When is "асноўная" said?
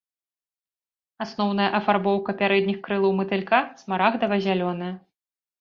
1.25-1.67